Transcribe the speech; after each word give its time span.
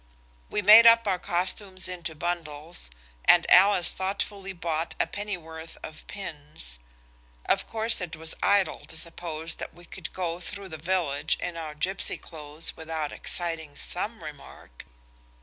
We 0.49 0.63
made 0.63 0.87
up 0.87 1.05
our 1.05 1.19
costumes 1.19 1.87
into 1.87 2.15
bundles, 2.15 2.89
and 3.25 3.45
Alice 3.51 3.91
thoughtfully 3.91 4.51
bought 4.51 4.95
a 4.99 5.05
pennyworth 5.05 5.77
of 5.83 6.07
pins. 6.07 6.79
Of 7.45 7.67
course 7.67 8.01
it 8.01 8.15
was 8.15 8.33
idle 8.41 8.83
to 8.87 8.97
suppose 8.97 9.53
that 9.53 9.75
we 9.75 9.85
could 9.85 10.11
go 10.11 10.39
through 10.39 10.69
the 10.69 10.77
village 10.77 11.37
in 11.39 11.55
our 11.55 11.75
gipsy 11.75 12.17
clothes 12.17 12.75
without 12.75 13.11
exciting 13.11 13.75
some 13.75 14.23
remark. 14.23 14.85